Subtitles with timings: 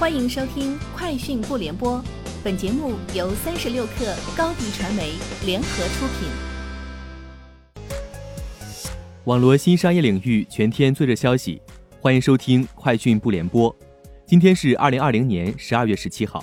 [0.00, 1.98] 欢迎收听《快讯不联播》，
[2.42, 5.12] 本节目由三十六克高低传媒
[5.44, 6.30] 联合出品。
[9.24, 11.60] 网罗新商业领域全天最热消息，
[12.00, 13.70] 欢迎收听《快讯不联播》。
[14.24, 16.42] 今天是二零二零年十二月十七号。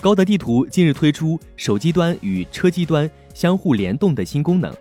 [0.00, 4.74] 高德地图近日推出手机端与车机端相互联动的新功能，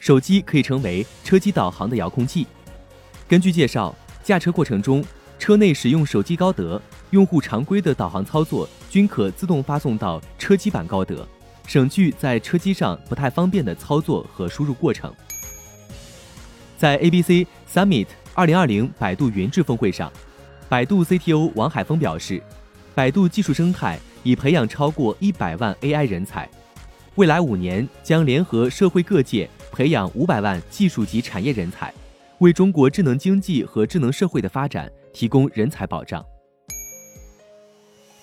[0.00, 2.44] 手机可以成为车机导航的遥控器。
[3.28, 3.94] 根据介绍，
[4.24, 5.04] 驾车过程中，
[5.38, 6.80] 车内使用手机高德，
[7.10, 11.26] 用户常规的导航操作均可自动发送到车机版高德，
[11.66, 15.12] 省去在车机上不太方便的操作和输入过程。
[16.78, 20.12] 在 ABC Summit 二零二零百度云智峰会上，
[20.68, 22.42] 百度 CTO 王海峰表示，
[22.94, 23.98] 百度技术生态。
[24.26, 26.48] 已培养超过一百万 AI 人才，
[27.16, 31.92] 未来五年将联合社会各界培养五百万技术及产业人才，
[32.38, 36.22] 为中国智能经济和智能社会的发展提供人才保障。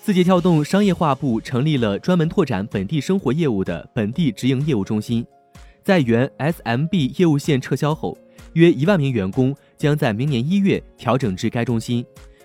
[0.02, 5.26] 字节跳动商业化部成立了专门拓展本地生活业务的本地直营业务中心，
[5.82, 8.18] 在原 SMB 业务线撤销后，
[8.52, 12.04] 约一万名员工将在明年一月调整至该中心。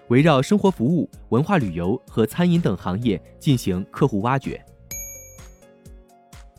[0.10, 4.64] 围绕生活服务、文化旅游和餐饮等行业进行客户挖掘。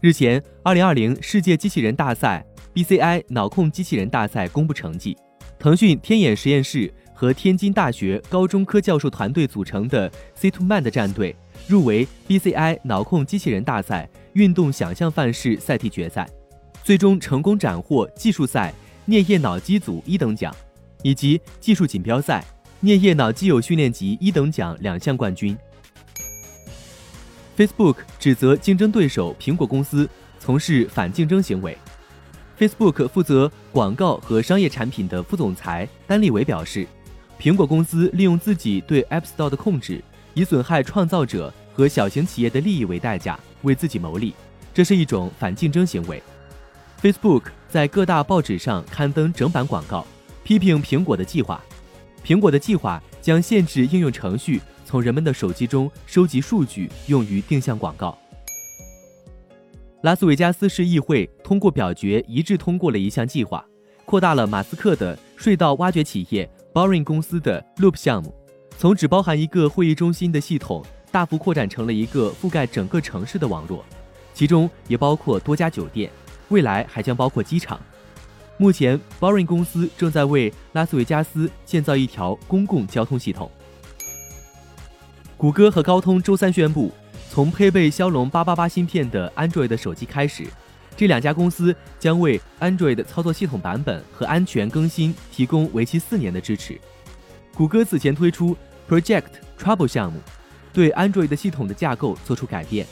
[0.02, 5.16] 日前，二零二零世界机器人大赛 BCI 脑控机器人大赛公布成绩，
[5.58, 10.08] 腾讯天眼实验室和天津大学高中科教授团队组成的
[10.40, 11.34] C2Man 的战队
[11.66, 16.30] 入围 BCI 脑控机器人大赛运动想象范式赛题决赛，
[16.84, 18.72] 最终成功斩获技术赛
[19.08, 20.54] 颞叶脑机组一等奖，
[21.02, 22.44] 以及技术锦标赛。
[22.84, 25.58] 颞叶脑机友训练集一等奖两项冠军。
[27.56, 31.76] Facebook 指责竞争对手苹果公司从事反竞争行为。
[32.56, 36.86] Facebook 负责广告和商业产品的副总裁丹利维表示，
[37.38, 40.02] 苹果公司利用自己对 App Store 的控制，
[40.34, 44.34] 以损害创造者和小型企业的利益为代价，为自己谋利，
[44.74, 46.20] 这是一种反竞争行为。
[47.00, 50.04] Facebook 在各大报纸上刊登整版广告，
[50.42, 51.62] 批评苹果的计划。
[52.24, 58.18] 苹果的计划将限制应用程序从人们的手机中收集数据，用于定向广告。
[60.02, 63.64] 拉斯维加斯市议会通过表决一致通过了一项计划，
[64.04, 66.48] 扩大了马斯克的隧道挖掘企业
[66.78, 68.32] Boring 公司的 Loop 项目，
[68.76, 70.80] 从只包含一个会议中心的系统，
[71.10, 73.84] 大幅扩展成了一个覆盖整个城市的网络，
[74.32, 76.08] 其中也包括多家酒店，
[76.50, 77.80] 未来还将包括机场。
[78.58, 83.50] 目前，Boring 公司正在为拉斯维加斯建造一条公共交通系统。
[85.36, 86.92] 谷歌和高通周三宣布，
[87.28, 90.46] 从配备骁龙八八八芯片的 Android 手机开始，
[90.98, 96.76] 这两家公司将为 Android 操作系统版本和安全更新提供为期四年的支持。
[97.54, 98.56] 谷歌此前推出
[98.88, 99.22] Project
[99.56, 100.18] Trouble 项目，
[100.72, 102.84] 对 Android 系统的架构做出改变，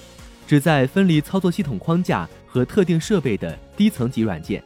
[0.47, 4.63] 旨在分离操作系统框架和特定设备的低层级软件。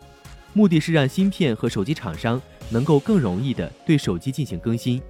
[0.53, 5.01] 目的是让芯片和手机厂商能够更容易地对手机进行更新，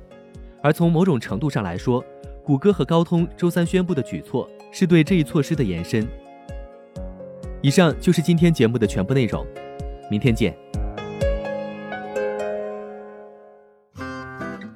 [0.62, 2.04] 而从某种程度上来说，
[2.44, 6.06] 谷歌和高通周三宣布的举措是对这一措施的延伸。
[7.62, 9.46] 以上就是今天节目的全部内容，
[10.10, 10.56] 明天见。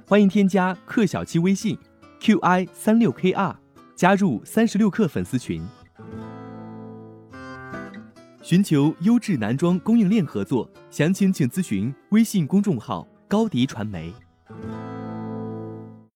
[0.07, 1.79] 欢迎添加克小七微信
[2.21, 3.57] ，qi 三六 kr，
[3.97, 5.67] 加入三十六氪粉丝群。
[8.43, 14.13] 寻求优质男装供应链合作，详情请咨询微信公众号高迪传媒。